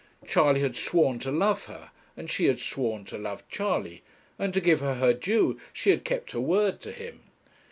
[0.25, 4.01] Charley had sworn to love her, and she had sworn to love Charley;
[4.39, 7.19] and to give her her due, she had kept her word to him.